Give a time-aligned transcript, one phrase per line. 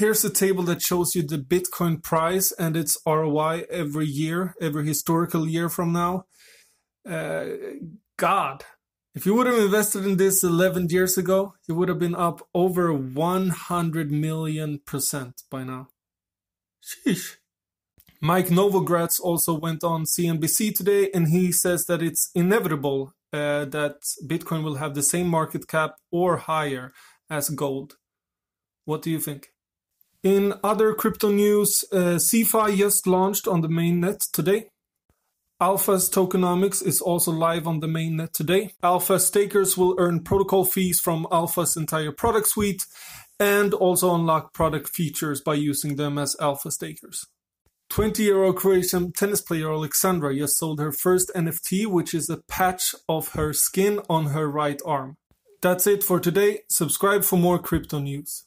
[0.00, 4.86] Here's a table that shows you the Bitcoin price and its ROI every year, every
[4.86, 6.24] historical year from now.
[7.06, 7.44] Uh,
[8.16, 8.64] God,
[9.14, 12.48] if you would have invested in this 11 years ago, you would have been up
[12.54, 15.88] over 100 million percent by now.
[16.82, 17.36] Sheesh.
[18.22, 23.96] Mike Novogratz also went on CNBC today and he says that it's inevitable uh, that
[24.26, 26.90] Bitcoin will have the same market cap or higher
[27.28, 27.98] as gold.
[28.86, 29.50] What do you think?
[30.22, 34.68] In other crypto news, uh, CeFi just launched on the mainnet today.
[35.58, 38.72] Alpha's tokenomics is also live on the mainnet today.
[38.82, 42.84] Alpha stakers will earn protocol fees from Alpha's entire product suite
[43.38, 47.26] and also unlock product features by using them as Alpha stakers.
[47.88, 52.42] 20 year old Croatian tennis player Alexandra just sold her first NFT, which is a
[52.46, 55.16] patch of her skin on her right arm.
[55.62, 56.60] That's it for today.
[56.68, 58.44] Subscribe for more crypto news.